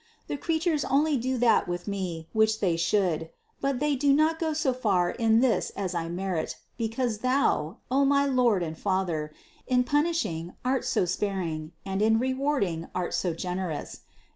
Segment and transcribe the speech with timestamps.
[0.27, 3.29] The creatures do only that with me, which they should;
[3.61, 8.03] but they do not go so far in this as I merit, because Thou, O
[8.03, 9.31] my Lord and Father,
[9.67, 13.99] in punishing, art so sparing, and in rewarding art so generous.